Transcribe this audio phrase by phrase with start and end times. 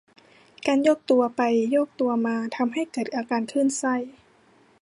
[0.65, 1.41] การโยกตัวไป
[1.71, 3.95] โยกตัวมาทำให้เกิดอาการคลื่นไส้